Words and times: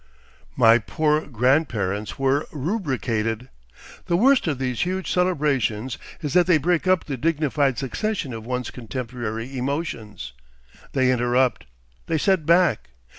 My 0.55 0.79
poor 0.79 1.27
grandparents 1.27 2.17
were—rubricated. 2.17 3.49
The 4.07 4.17
worst 4.17 4.47
of 4.47 4.57
these 4.57 4.81
huge 4.83 5.11
celebrations 5.11 5.99
is 6.23 6.33
that 6.33 6.47
they 6.47 6.57
break 6.57 6.87
up 6.87 7.03
the 7.05 7.17
dignified 7.17 7.77
succession 7.77 8.33
of 8.33 8.43
one's 8.43 8.71
contemporary 8.71 9.55
emotions. 9.55 10.33
They 10.93 11.11
interrupt. 11.11 11.67
They 12.07 12.17
set 12.17 12.47
back. 12.47 12.89